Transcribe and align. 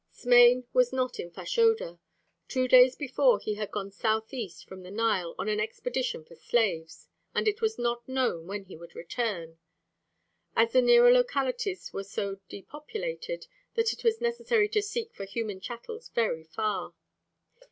Smain 0.11 0.65
was 0.73 0.91
not 0.91 1.19
in 1.19 1.29
Fashoda. 1.29 1.99
Two 2.47 2.67
days 2.67 2.95
before 2.95 3.37
he 3.39 3.53
had 3.53 3.69
gone 3.69 3.91
southeast 3.91 4.65
from 4.67 4.81
the 4.81 4.89
Nile 4.89 5.35
on 5.37 5.47
an 5.47 5.59
expedition 5.59 6.25
for 6.25 6.33
slaves, 6.33 7.07
and 7.35 7.47
it 7.47 7.61
was 7.61 7.77
not 7.77 8.09
known 8.09 8.47
when 8.47 8.63
he 8.63 8.75
would 8.75 8.95
return, 8.95 9.59
as 10.55 10.71
the 10.71 10.81
nearer 10.81 11.11
localities 11.11 11.93
were 11.93 12.03
so 12.03 12.39
depopulated 12.49 13.45
that 13.75 13.93
it 13.93 14.03
was 14.03 14.19
necessary 14.19 14.67
to 14.69 14.81
seek 14.81 15.13
for 15.13 15.25
human 15.25 15.59
chattels 15.59 16.09
very 16.09 16.45
far. 16.45 16.95